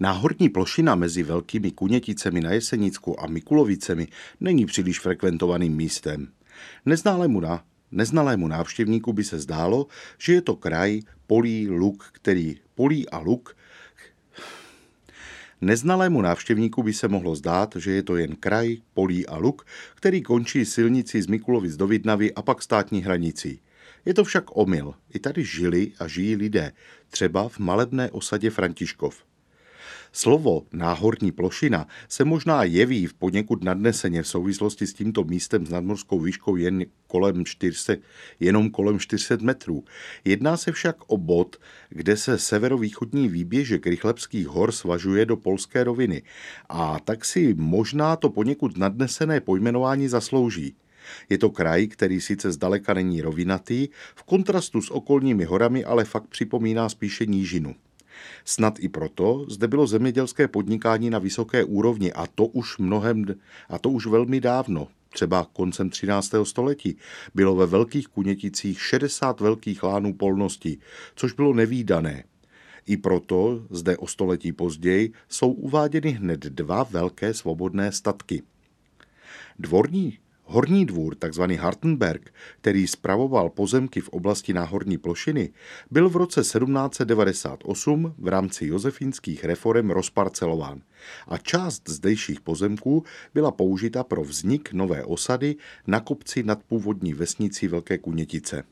Náhorní 0.00 0.48
plošina 0.48 0.94
mezi 0.94 1.22
Velkými 1.22 1.70
Kuněticemi 1.70 2.40
na 2.40 2.50
Jesenicku 2.52 3.20
a 3.20 3.26
Mikulovicemi 3.26 4.08
není 4.40 4.66
příliš 4.66 5.00
frekventovaným 5.00 5.76
místem. 5.76 6.28
Neználému, 6.86 7.40
na, 7.40 7.64
neznalému 7.92 8.48
návštěvníku 8.48 9.12
by 9.12 9.24
se 9.24 9.38
zdálo, 9.38 9.86
že 10.18 10.32
je 10.32 10.42
to 10.42 10.56
kraj 10.56 11.00
polí, 11.26 11.68
luk, 11.68 12.08
který 12.12 12.56
polí 12.74 13.08
a 13.08 13.18
luk. 13.18 13.56
Neznalému 15.60 16.22
návštěvníku 16.22 16.82
by 16.82 16.92
se 16.92 17.08
mohlo 17.08 17.36
zdát, 17.36 17.76
že 17.76 17.90
je 17.90 18.02
to 18.02 18.16
jen 18.16 18.36
kraj, 18.36 18.76
polí 18.94 19.26
a 19.26 19.36
luk, 19.36 19.66
který 19.94 20.22
končí 20.22 20.64
silnici 20.64 21.22
z 21.22 21.26
Mikulovic 21.26 21.76
do 21.76 21.86
Vidnavy 21.86 22.34
a 22.34 22.42
pak 22.42 22.62
státní 22.62 23.02
hranicí. 23.02 23.60
Je 24.04 24.14
to 24.14 24.24
však 24.24 24.56
omyl. 24.56 24.94
I 25.14 25.18
tady 25.18 25.44
žili 25.44 25.92
a 25.98 26.08
žijí 26.08 26.36
lidé, 26.36 26.72
třeba 27.10 27.48
v 27.48 27.58
malebné 27.58 28.10
osadě 28.10 28.50
Františkov. 28.50 29.24
Slovo 30.18 30.66
náhorní 30.72 31.32
plošina 31.32 31.86
se 32.08 32.24
možná 32.24 32.64
jeví 32.64 33.06
v 33.06 33.14
poněkud 33.14 33.64
nadneseně 33.64 34.22
v 34.22 34.28
souvislosti 34.28 34.86
s 34.86 34.94
tímto 34.94 35.24
místem 35.24 35.66
s 35.66 35.70
nadmorskou 35.70 36.20
výškou 36.20 36.56
jen 36.56 36.84
kolem 37.06 37.44
400, 37.44 37.94
jenom 38.40 38.70
kolem 38.70 38.98
400 38.98 39.36
metrů. 39.40 39.84
Jedná 40.24 40.56
se 40.56 40.72
však 40.72 40.96
o 41.06 41.16
bod, 41.16 41.56
kde 41.88 42.16
se 42.16 42.38
severovýchodní 42.38 43.28
výběžek 43.28 43.86
Rychlebských 43.86 44.48
hor 44.48 44.72
svažuje 44.72 45.26
do 45.26 45.36
polské 45.36 45.84
roviny 45.84 46.22
a 46.68 47.00
tak 47.00 47.24
si 47.24 47.54
možná 47.58 48.16
to 48.16 48.30
poněkud 48.30 48.76
nadnesené 48.76 49.40
pojmenování 49.40 50.08
zaslouží. 50.08 50.74
Je 51.30 51.38
to 51.38 51.50
kraj, 51.50 51.86
který 51.86 52.20
sice 52.20 52.52
zdaleka 52.52 52.94
není 52.94 53.20
rovinatý, 53.20 53.88
v 54.14 54.22
kontrastu 54.22 54.82
s 54.82 54.90
okolními 54.90 55.44
horami 55.44 55.84
ale 55.84 56.04
fakt 56.04 56.26
připomíná 56.26 56.88
spíše 56.88 57.26
nížinu. 57.26 57.74
Snad 58.44 58.74
i 58.78 58.88
proto 58.88 59.46
zde 59.48 59.68
bylo 59.68 59.86
zemědělské 59.86 60.48
podnikání 60.48 61.10
na 61.10 61.18
vysoké 61.18 61.64
úrovni 61.64 62.12
a 62.12 62.26
to 62.26 62.46
už 62.46 62.78
mnohem, 62.78 63.24
a 63.68 63.78
to 63.78 63.90
už 63.90 64.06
velmi 64.06 64.40
dávno, 64.40 64.88
třeba 65.08 65.46
koncem 65.52 65.90
13. 65.90 66.32
století, 66.42 66.96
bylo 67.34 67.54
ve 67.54 67.66
Velkých 67.66 68.08
Kuněticích 68.08 68.82
60 68.82 69.40
velkých 69.40 69.82
lánů 69.82 70.14
polností, 70.14 70.80
což 71.14 71.32
bylo 71.32 71.54
nevýdané. 71.54 72.24
I 72.86 72.96
proto 72.96 73.66
zde 73.70 73.96
o 73.96 74.06
století 74.06 74.52
později 74.52 75.12
jsou 75.28 75.52
uváděny 75.52 76.10
hned 76.10 76.40
dva 76.40 76.82
velké 76.82 77.34
svobodné 77.34 77.92
statky. 77.92 78.42
Dvorní 79.58 80.18
Horní 80.48 80.86
dvůr, 80.86 81.14
takzvaný 81.14 81.56
Hartenberg, 81.56 82.34
který 82.60 82.86
spravoval 82.86 83.50
pozemky 83.50 84.00
v 84.00 84.08
oblasti 84.08 84.52
náhorní 84.52 84.98
plošiny, 84.98 85.50
byl 85.90 86.08
v 86.08 86.16
roce 86.16 86.40
1798 86.40 88.14
v 88.18 88.28
rámci 88.28 88.66
josefínských 88.66 89.44
reform 89.44 89.90
rozparcelován 89.90 90.80
a 91.28 91.38
část 91.38 91.88
zdejších 91.88 92.40
pozemků 92.40 93.04
byla 93.34 93.50
použita 93.50 94.04
pro 94.04 94.24
vznik 94.24 94.72
nové 94.72 95.04
osady 95.04 95.56
na 95.86 96.00
kopci 96.00 96.42
nad 96.42 96.62
původní 96.62 97.14
vesnicí 97.14 97.68
Velké 97.68 97.98
Kunětice. 97.98 98.62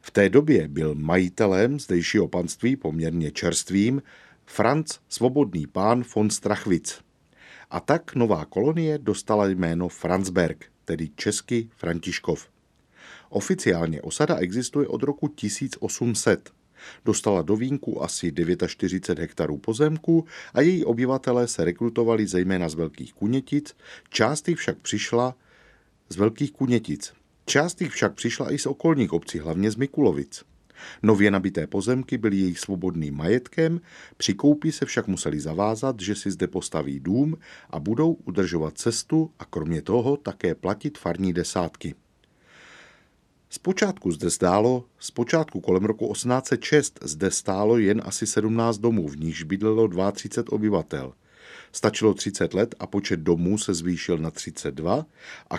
V 0.00 0.10
té 0.10 0.28
době 0.28 0.68
byl 0.68 0.94
majitelem 0.94 1.80
zdejšího 1.80 2.28
panství 2.28 2.76
poměrně 2.76 3.30
čerstvým 3.30 4.02
Franz 4.46 4.98
Svobodný 5.08 5.66
pán 5.66 6.04
von 6.14 6.30
Strachwitz– 6.30 7.00
a 7.70 7.80
tak 7.80 8.14
nová 8.14 8.44
kolonie 8.44 8.98
dostala 8.98 9.46
jméno 9.46 9.88
Franzberg, 9.88 10.64
tedy 10.84 11.10
česky 11.16 11.68
Františkov. 11.76 12.48
Oficiálně 13.28 14.02
osada 14.02 14.36
existuje 14.36 14.88
od 14.88 15.02
roku 15.02 15.28
1800. 15.28 16.52
Dostala 17.04 17.42
do 17.42 17.56
vínku 17.56 18.02
asi 18.02 18.32
49 18.66 19.18
hektarů 19.22 19.58
pozemku 19.58 20.24
a 20.54 20.60
její 20.60 20.84
obyvatelé 20.84 21.48
se 21.48 21.64
rekrutovali 21.64 22.26
zejména 22.26 22.68
z 22.68 22.74
Velkých 22.74 23.14
Kunětic, 23.14 23.76
část 24.08 24.48
jich 24.48 24.58
však 24.58 24.78
přišla 24.78 25.34
z 26.08 26.16
Velkých 26.16 26.52
Kunětic. 26.52 27.12
Část 27.46 27.80
jich 27.80 27.92
však 27.92 28.14
přišla 28.14 28.52
i 28.52 28.58
z 28.58 28.66
okolních 28.66 29.12
obcí, 29.12 29.38
hlavně 29.38 29.70
z 29.70 29.76
Mikulovic. 29.76 30.44
Nově 31.02 31.30
nabité 31.30 31.66
pozemky 31.66 32.18
byly 32.18 32.36
jejich 32.36 32.58
svobodným 32.58 33.16
majetkem, 33.16 33.80
při 34.16 34.34
koupi 34.34 34.72
se 34.72 34.84
však 34.86 35.06
museli 35.06 35.40
zavázat, 35.40 36.00
že 36.00 36.14
si 36.14 36.30
zde 36.30 36.46
postaví 36.46 37.00
dům 37.00 37.36
a 37.70 37.80
budou 37.80 38.12
udržovat 38.12 38.78
cestu 38.78 39.30
a 39.38 39.44
kromě 39.44 39.82
toho 39.82 40.16
také 40.16 40.54
platit 40.54 40.98
farní 40.98 41.32
desátky. 41.32 41.94
Zpočátku 43.52 44.12
zde 44.12 44.30
stálo, 44.30 44.84
zpočátku 44.98 45.60
kolem 45.60 45.84
roku 45.84 46.12
1806 46.12 46.98
zde 47.02 47.30
stálo 47.30 47.78
jen 47.78 48.02
asi 48.04 48.26
17 48.26 48.78
domů, 48.78 49.08
v 49.08 49.16
níž 49.16 49.42
bydlelo 49.42 50.12
32 50.12 50.54
obyvatel. 50.54 51.12
Stačilo 51.72 52.14
30 52.14 52.54
let 52.54 52.74
a 52.78 52.86
počet 52.86 53.20
domů 53.20 53.58
se 53.58 53.74
zvýšil 53.74 54.18
na 54.18 54.30
32 54.30 55.06
a 55.50 55.54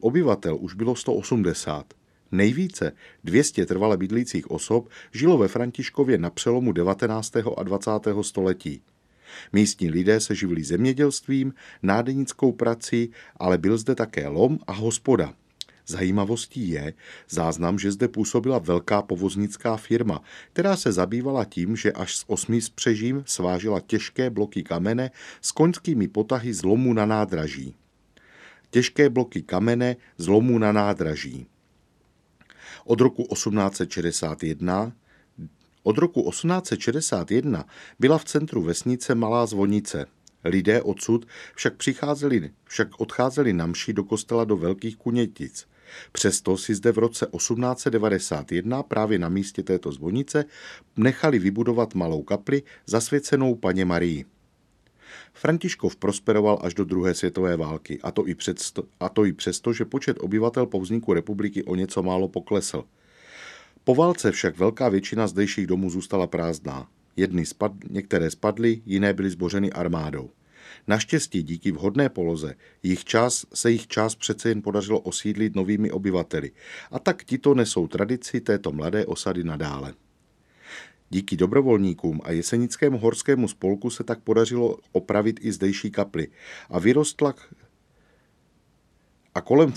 obyvatel 0.00 0.56
už 0.60 0.74
bylo 0.74 0.96
180. 0.96 1.94
Nejvíce 2.34 2.92
200 3.24 3.66
trvale 3.66 3.96
bydlících 3.96 4.50
osob 4.50 4.88
žilo 5.12 5.38
ve 5.38 5.48
Františkově 5.48 6.18
na 6.18 6.30
přelomu 6.30 6.72
19. 6.72 7.36
a 7.56 7.62
20. 7.62 7.90
století. 8.22 8.82
Místní 9.52 9.90
lidé 9.90 10.20
se 10.20 10.34
živili 10.34 10.64
zemědělstvím, 10.64 11.54
nádenickou 11.82 12.52
prací, 12.52 13.10
ale 13.36 13.58
byl 13.58 13.78
zde 13.78 13.94
také 13.94 14.28
lom 14.28 14.58
a 14.66 14.72
hospoda. 14.72 15.34
Zajímavostí 15.86 16.68
je 16.68 16.94
záznam, 17.28 17.78
že 17.78 17.92
zde 17.92 18.08
působila 18.08 18.58
velká 18.58 19.02
povoznická 19.02 19.76
firma, 19.76 20.20
která 20.52 20.76
se 20.76 20.92
zabývala 20.92 21.44
tím, 21.44 21.76
že 21.76 21.92
až 21.92 22.16
s 22.16 22.24
osmi 22.26 22.60
spřežím 22.60 23.22
svážila 23.26 23.80
těžké 23.80 24.30
bloky 24.30 24.62
kamene 24.62 25.10
s 25.40 25.52
koňskými 25.52 26.08
potahy 26.08 26.54
z 26.54 26.62
lomu 26.62 26.92
na 26.92 27.06
nádraží. 27.06 27.74
Těžké 28.70 29.10
bloky 29.10 29.42
kamene 29.42 29.96
z 30.18 30.28
lomu 30.28 30.58
na 30.58 30.72
nádraží. 30.72 31.46
Od 32.84 33.00
roku 33.00 33.22
1861 33.22 34.92
od 35.84 35.98
roku 35.98 36.30
1861 36.30 37.64
byla 37.98 38.18
v 38.18 38.24
centru 38.24 38.62
vesnice 38.62 39.14
Malá 39.14 39.46
zvonice. 39.46 40.06
Lidé 40.44 40.82
odsud 40.82 41.26
však, 41.54 41.76
přicházeli, 41.76 42.50
však 42.64 43.00
odcházeli 43.00 43.52
na 43.52 43.66
mši 43.66 43.92
do 43.92 44.04
kostela 44.04 44.44
do 44.44 44.56
Velkých 44.56 44.96
Kunětic. 44.96 45.66
Přesto 46.12 46.56
si 46.56 46.74
zde 46.74 46.92
v 46.92 46.98
roce 46.98 47.26
1891 47.36 48.82
právě 48.82 49.18
na 49.18 49.28
místě 49.28 49.62
této 49.62 49.92
zvonice 49.92 50.44
nechali 50.96 51.38
vybudovat 51.38 51.94
malou 51.94 52.22
kapli 52.22 52.62
zasvěcenou 52.86 53.54
paně 53.54 53.84
Marii. 53.84 54.24
Františkov 55.32 55.96
prosperoval 55.96 56.58
až 56.62 56.74
do 56.74 56.84
druhé 56.84 57.14
světové 57.14 57.56
války, 57.56 57.98
a 58.02 58.10
to, 58.10 58.28
i 58.28 58.34
přesto, 58.34 58.84
a 59.00 59.08
to 59.08 59.24
i 59.24 59.32
přesto, 59.32 59.72
že 59.72 59.84
počet 59.84 60.16
obyvatel 60.20 60.66
po 60.66 60.80
vzniku 60.80 61.12
republiky 61.12 61.64
o 61.64 61.74
něco 61.74 62.02
málo 62.02 62.28
poklesl. 62.28 62.84
Po 63.84 63.94
válce 63.94 64.32
však 64.32 64.58
velká 64.58 64.88
většina 64.88 65.26
zdejších 65.26 65.66
domů 65.66 65.90
zůstala 65.90 66.26
prázdná. 66.26 66.88
Jedny 67.16 67.46
spad, 67.46 67.72
některé 67.90 68.30
spadly, 68.30 68.82
jiné 68.86 69.12
byly 69.12 69.30
zbořeny 69.30 69.72
armádou. 69.72 70.30
Naštěstí 70.86 71.42
díky 71.42 71.72
vhodné 71.72 72.08
poloze 72.08 72.54
jich 72.82 73.04
čas, 73.04 73.46
se 73.54 73.70
jich 73.70 73.86
čas 73.86 74.14
přece 74.14 74.48
jen 74.48 74.62
podařilo 74.62 75.00
osídlit 75.00 75.54
novými 75.54 75.90
obyvateli 75.90 76.50
a 76.90 76.98
tak 76.98 77.24
tito 77.24 77.54
nesou 77.54 77.86
tradici 77.88 78.40
této 78.40 78.72
mladé 78.72 79.06
osady 79.06 79.44
nadále. 79.44 79.94
Díky 81.10 81.36
dobrovolníkům 81.36 82.20
a 82.24 82.32
jesenickému 82.32 82.98
horskému 82.98 83.48
spolku 83.48 83.90
se 83.90 84.04
tak 84.04 84.20
podařilo 84.20 84.78
opravit 84.92 85.40
i 85.42 85.52
zdejší 85.52 85.90
kaply 85.90 86.28
a 86.70 86.78
vyrostla 86.78 87.34
a 89.34 89.40
kolem, 89.40 89.72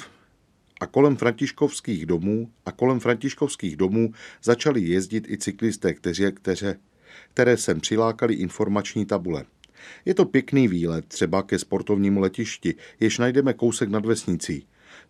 a 0.81 0.87
kolem 0.87 1.17
františkovských 1.17 2.05
domů 2.05 2.51
a 2.65 2.71
kolem 2.71 2.99
františkovských 2.99 3.75
domů 3.75 4.11
začali 4.43 4.81
jezdit 4.81 5.29
i 5.29 5.37
cyklisté, 5.37 5.93
kteří, 5.93 6.23
kteře, 6.33 6.79
které 7.33 7.57
sem 7.57 7.79
přilákali 7.79 8.33
informační 8.33 9.05
tabule. 9.05 9.45
Je 10.05 10.13
to 10.13 10.25
pěkný 10.25 10.67
výlet, 10.67 11.05
třeba 11.05 11.43
ke 11.43 11.59
sportovnímu 11.59 12.19
letišti, 12.19 12.75
jež 12.99 13.17
najdeme 13.17 13.53
kousek 13.53 13.89
nad 13.89 14.05
vesnicí. 14.05 14.67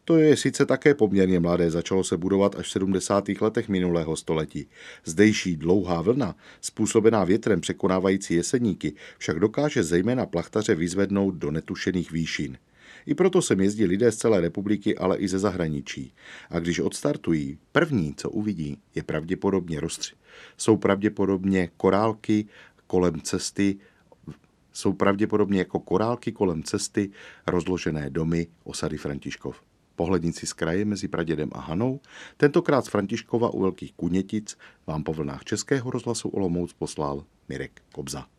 To 0.07 0.17
je 0.17 0.37
sice 0.37 0.65
také 0.65 0.93
poměrně 0.93 1.39
mladé, 1.39 1.71
začalo 1.71 2.03
se 2.03 2.17
budovat 2.17 2.55
až 2.55 2.67
v 2.67 2.71
70. 2.71 3.29
letech 3.41 3.69
minulého 3.69 4.15
století. 4.15 4.67
Zdejší 5.05 5.55
dlouhá 5.55 6.01
vlna, 6.01 6.35
způsobená 6.61 7.23
větrem 7.23 7.61
překonávající 7.61 8.33
jeseníky, 8.33 8.93
však 9.17 9.39
dokáže 9.39 9.83
zejména 9.83 10.25
plachtaře 10.25 10.75
vyzvednout 10.75 11.35
do 11.35 11.51
netušených 11.51 12.11
výšin. 12.11 12.57
I 13.05 13.15
proto 13.15 13.41
sem 13.41 13.59
jezdí 13.59 13.85
lidé 13.85 14.11
z 14.11 14.17
celé 14.17 14.41
republiky, 14.41 14.97
ale 14.97 15.17
i 15.17 15.27
ze 15.27 15.39
zahraničí. 15.39 16.13
A 16.49 16.59
když 16.59 16.79
odstartují, 16.79 17.57
první, 17.71 18.15
co 18.17 18.29
uvidí, 18.29 18.77
je 18.95 19.03
pravděpodobně 19.03 19.79
rozstři. 19.79 20.15
Jsou 20.57 20.77
pravděpodobně 20.77 21.69
korálky 21.77 22.45
kolem 22.87 23.21
cesty, 23.21 23.77
jsou 24.73 24.93
pravděpodobně 24.93 25.59
jako 25.59 25.79
korálky 25.79 26.31
kolem 26.31 26.63
cesty 26.63 27.11
rozložené 27.47 28.09
domy 28.09 28.47
osady 28.63 28.97
Františkov 28.97 29.67
pohlednici 29.97 30.45
z 30.45 30.53
kraje 30.53 30.85
mezi 30.85 31.07
Pradědem 31.07 31.49
a 31.51 31.59
Hanou, 31.59 31.99
tentokrát 32.37 32.85
z 32.85 32.89
Františkova 32.89 33.49
u 33.49 33.61
Velkých 33.61 33.93
Kunětic 33.93 34.57
vám 34.87 35.03
po 35.03 35.13
vlnách 35.13 35.43
Českého 35.43 35.91
rozhlasu 35.91 36.29
Olomouc 36.29 36.73
poslal 36.73 37.25
Mirek 37.49 37.81
Kobza. 37.91 38.36